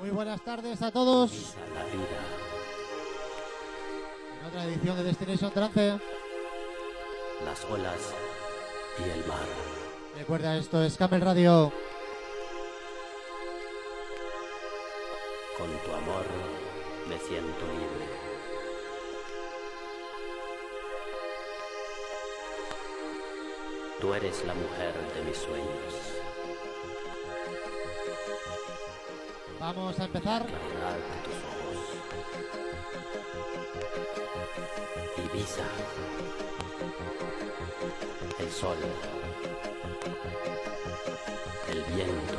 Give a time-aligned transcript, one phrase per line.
[0.00, 1.54] Muy buenas tardes a todos.
[4.40, 5.98] En otra edición de Destination Trance.
[7.44, 8.14] las olas
[8.98, 9.46] y el mar.
[10.16, 11.72] Recuerda, esto es Camel Radio.
[15.56, 16.24] Con tu amor
[17.08, 18.06] me siento libre.
[24.00, 26.17] Tú eres la mujer de mis sueños.
[29.60, 30.46] Vamos a empezar.
[35.16, 35.64] Ibiza.
[38.38, 38.76] El sol.
[41.68, 42.38] El viento.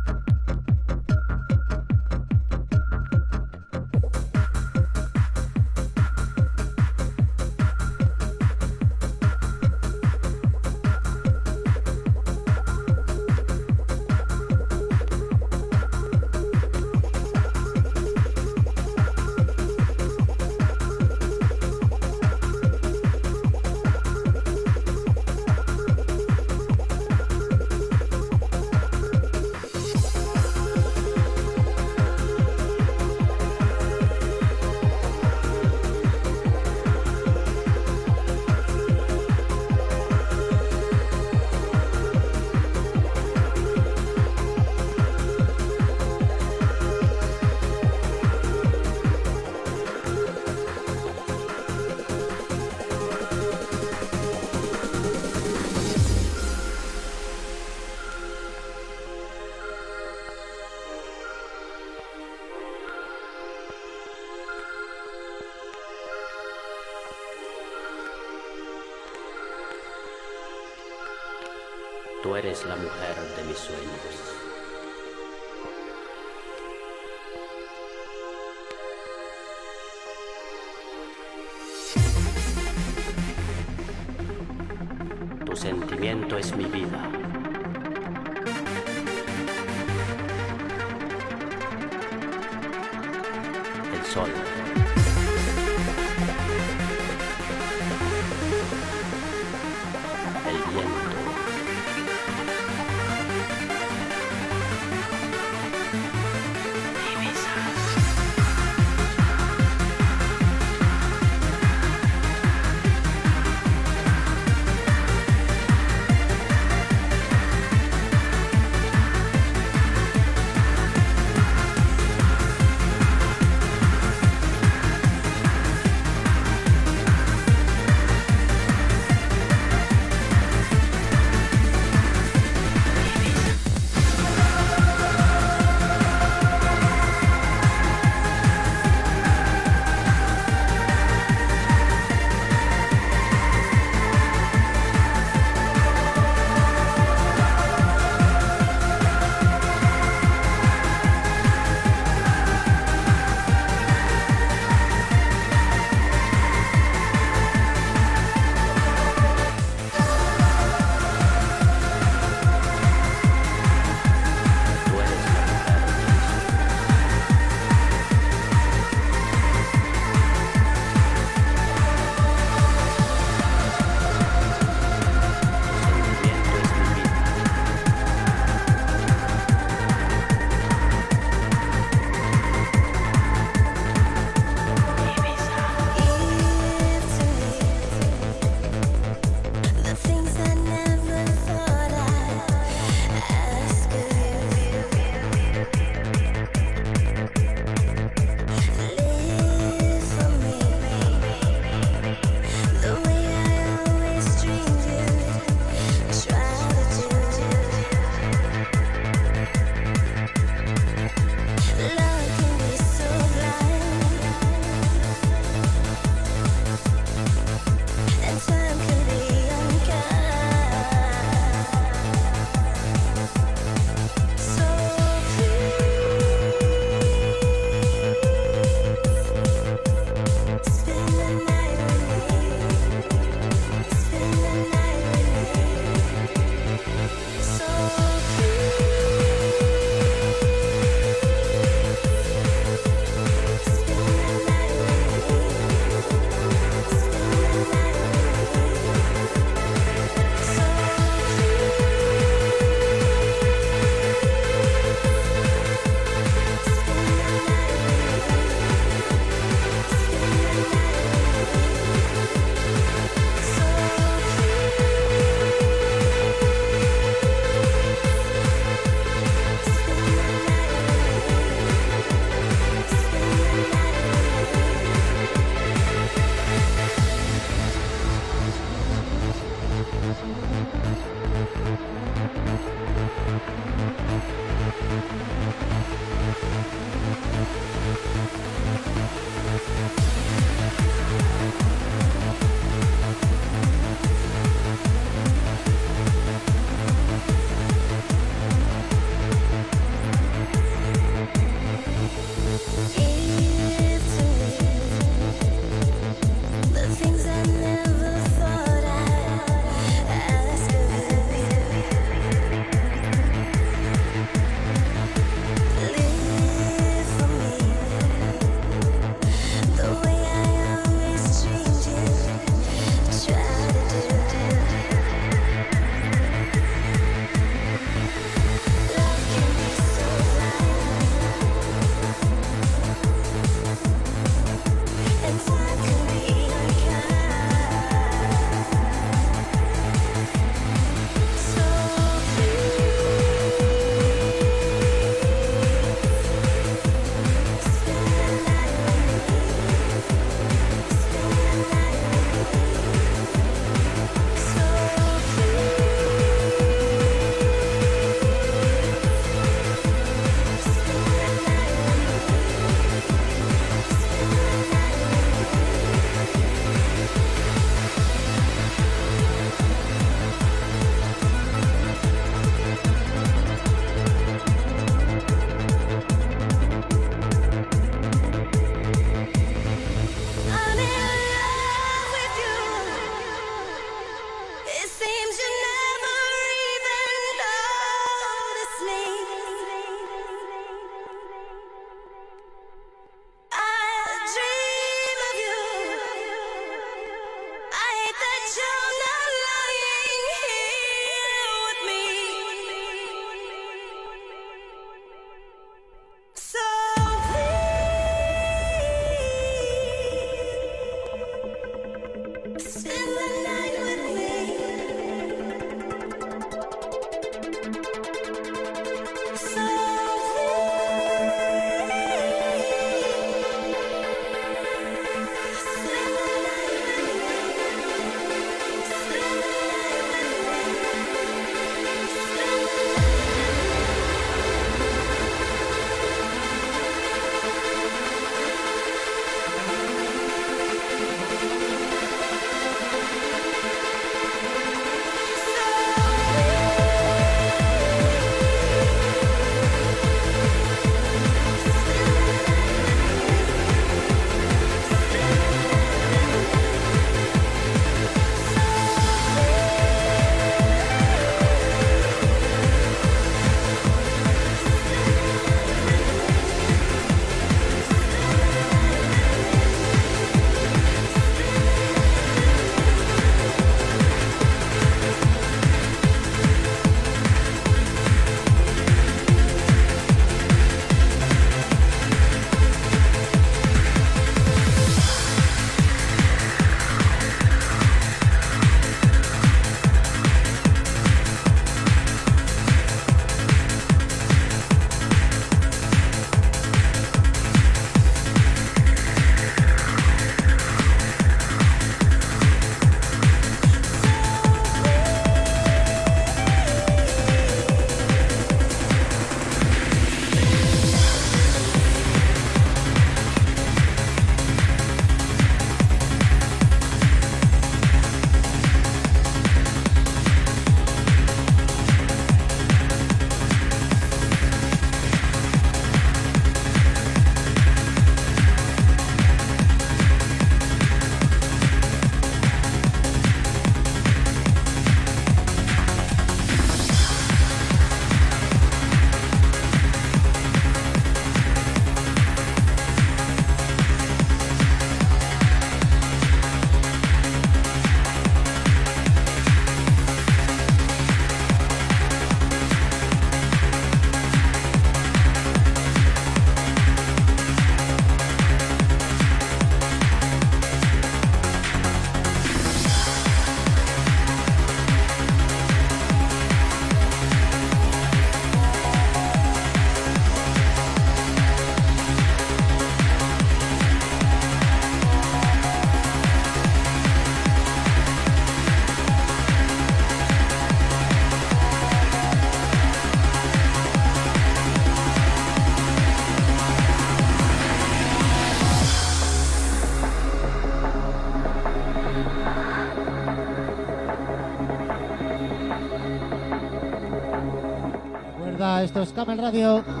[599.09, 600.00] Camel Radio.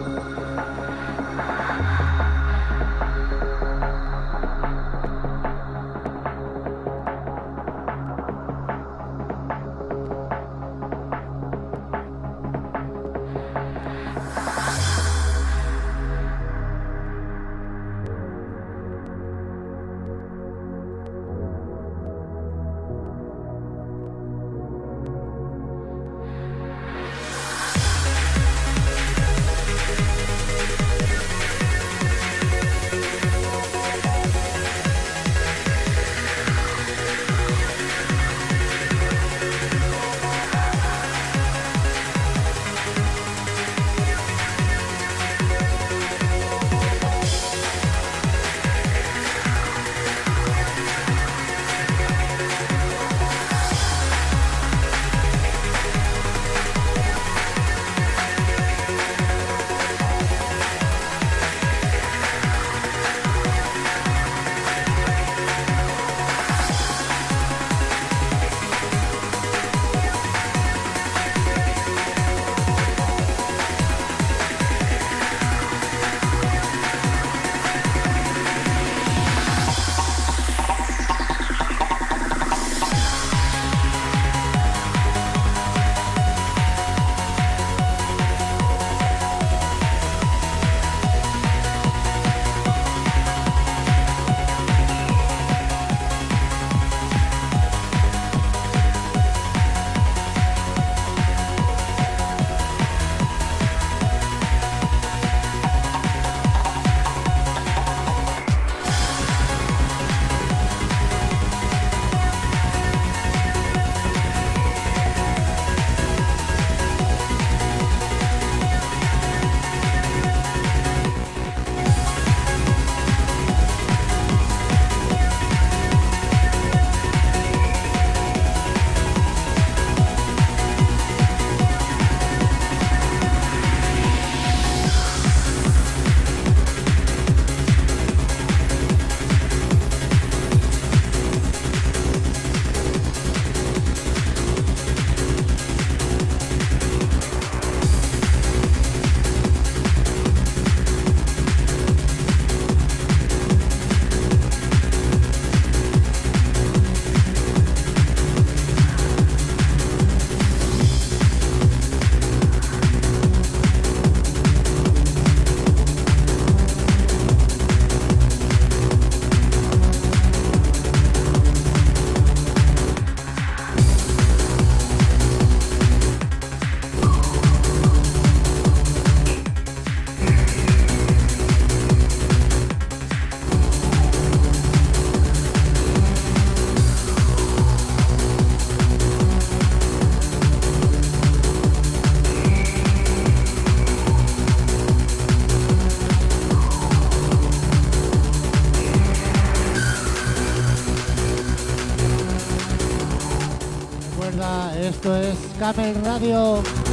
[205.73, 206.90] Camel Radio.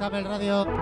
[0.00, 0.79] Camel Radio.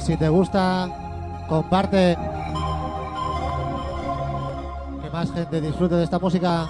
[0.00, 0.88] Si te gusta,
[1.48, 2.16] comparte.
[5.00, 6.66] Que más gente disfrute de esta música.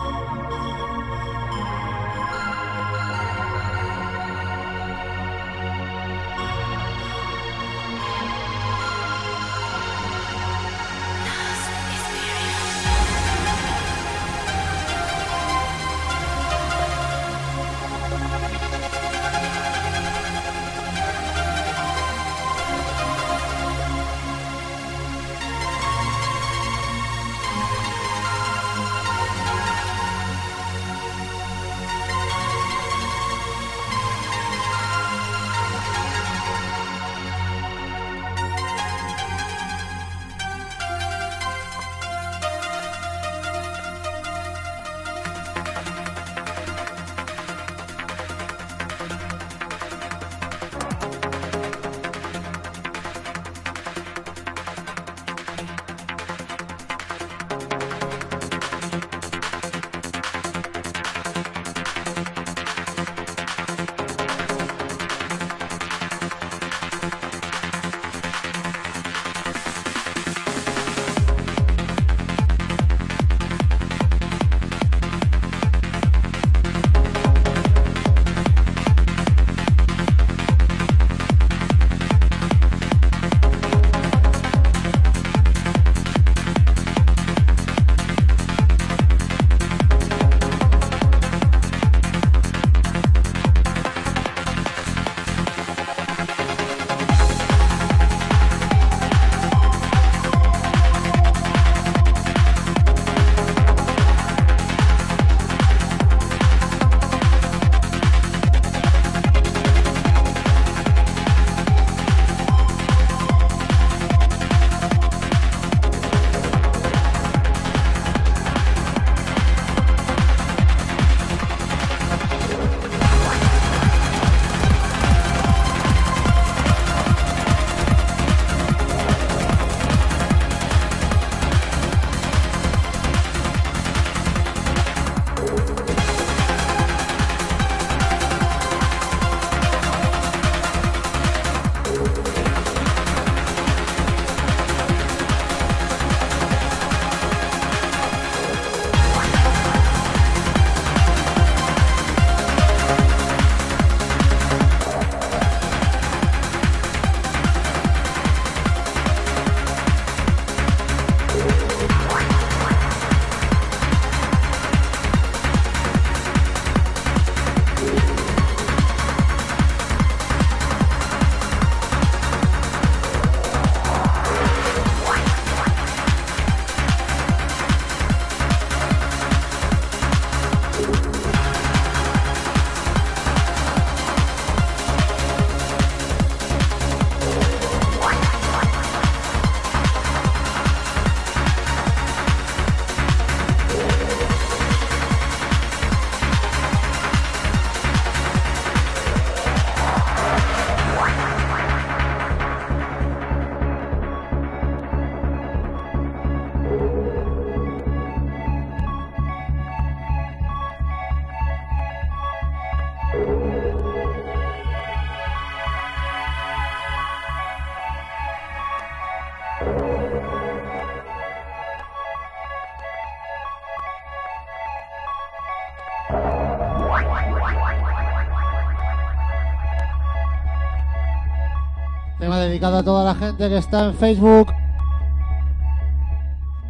[232.54, 234.52] Dedicado a toda la gente que está en Facebook.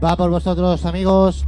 [0.02, 1.44] Va por vosotros, amigos.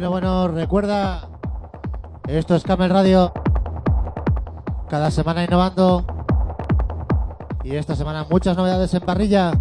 [0.00, 1.28] Bueno, bueno, recuerda,
[2.26, 3.34] esto es Camel Radio,
[4.88, 6.06] cada semana innovando
[7.62, 9.52] y esta semana muchas novedades en parrilla.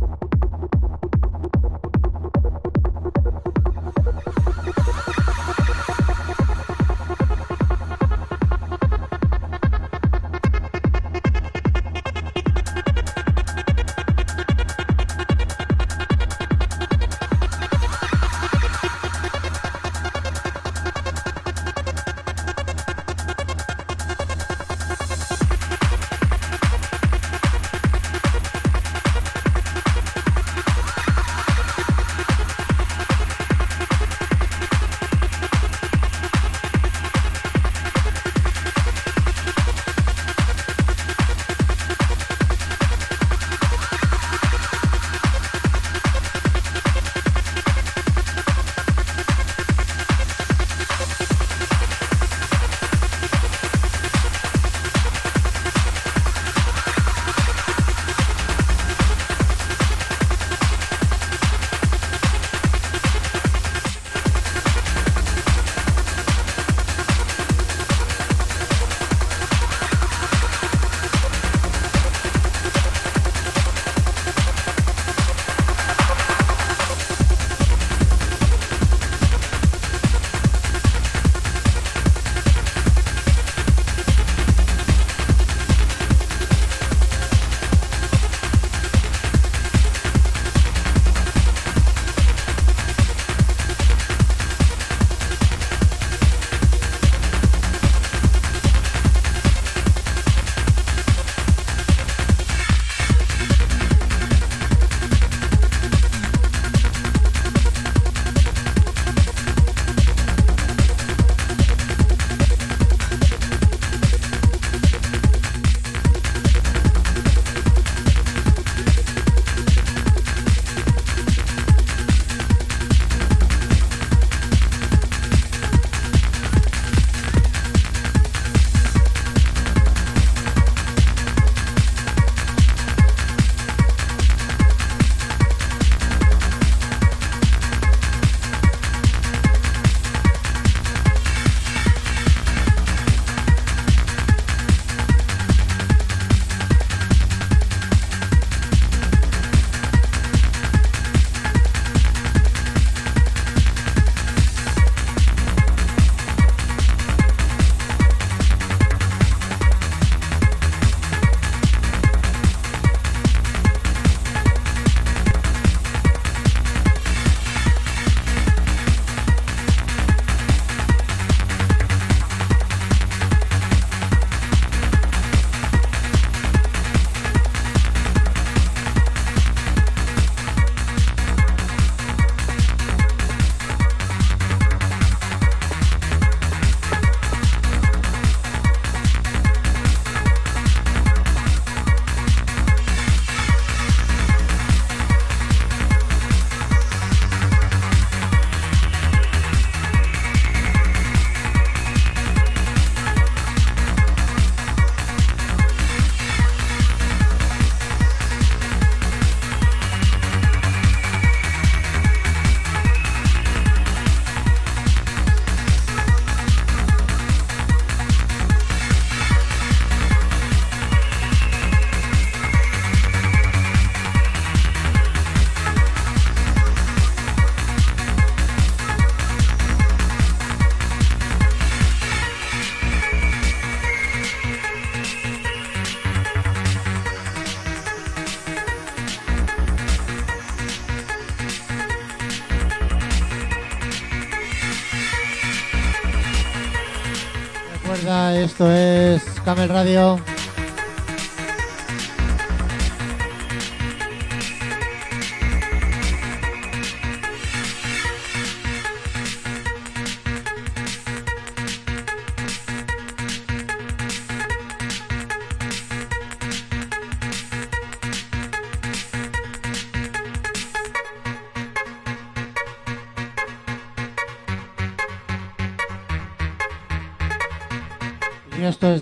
[248.59, 250.19] Esto es Camel Radio.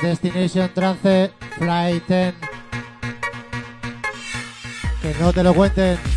[0.08, 2.34] Destination Trance Flight 10.
[5.02, 6.17] Que no te lo cuenten.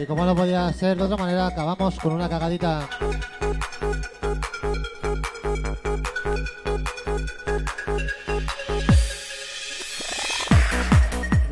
[0.00, 2.88] Y como no podía ser de otra manera, acabamos con una cagadita.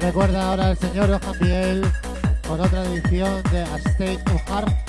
[0.00, 1.92] Recuerda ahora el señor Johan Biel
[2.46, 4.87] con otra edición de A State of Heart.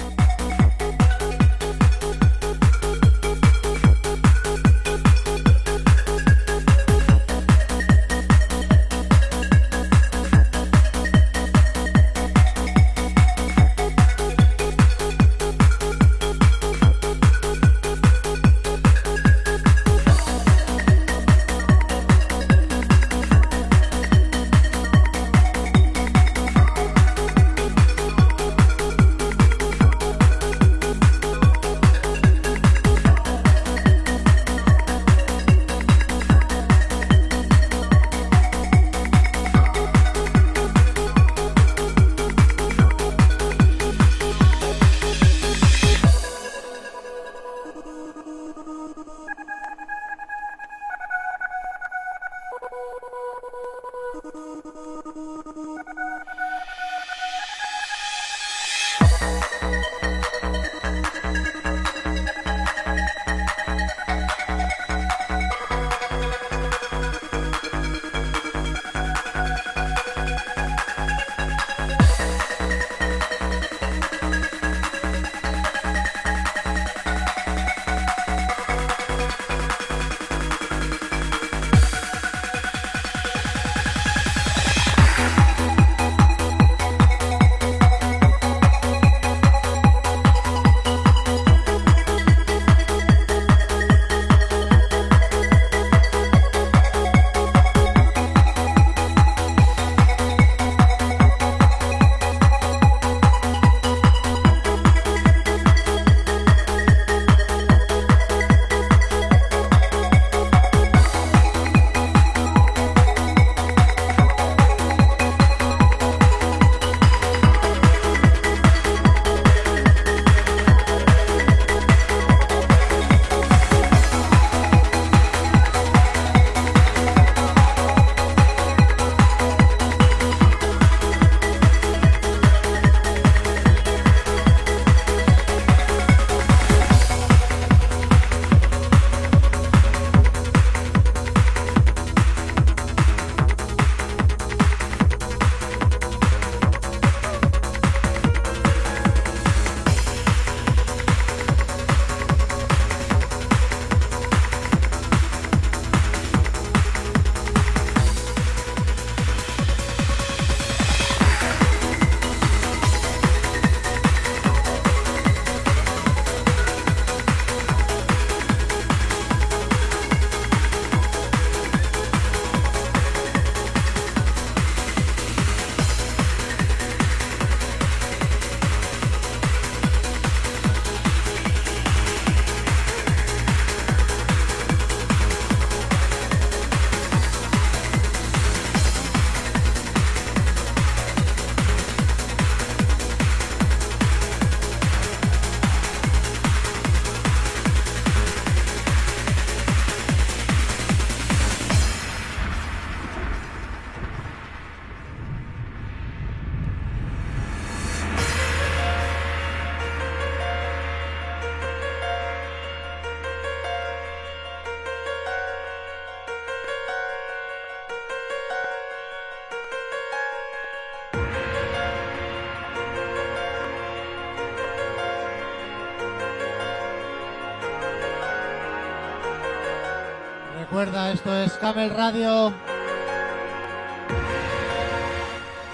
[231.30, 232.54] Esto es Camel Radio.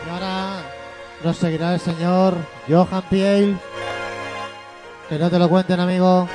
[0.05, 0.61] Y ahora
[1.23, 2.35] nos seguirá el señor
[2.67, 3.57] Johan Piel.
[5.07, 6.27] Que no te lo cuenten, amigo.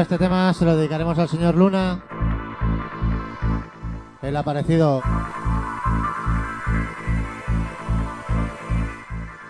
[0.00, 2.00] Este tema se lo dedicaremos al señor Luna.
[4.20, 5.00] El aparecido.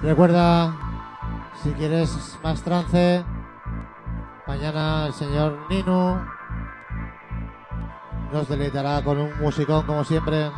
[0.03, 0.75] Recuerda,
[1.63, 3.25] si quieres más trance,
[4.47, 6.25] mañana el señor Nino
[8.33, 10.51] nos deleitará con un musicón como siempre.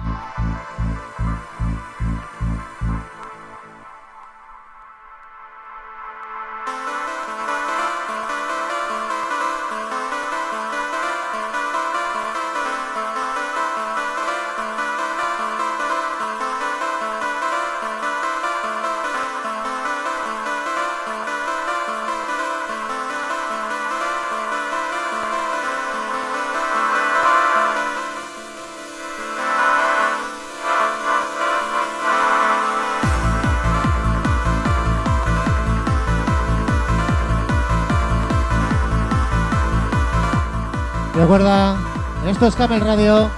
[42.39, 43.29] Esto es Camel Radio.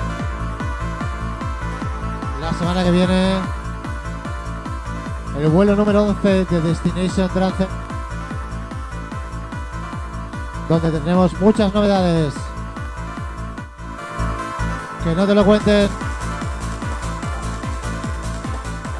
[2.39, 3.33] La semana que viene,
[5.39, 7.67] el vuelo número 11 de Destination Trance,
[10.69, 12.35] donde tendremos muchas novedades.
[15.03, 15.89] Que no te lo cuenten.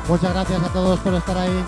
[0.09, 1.63] Muchas gracias a todos por estar ahí.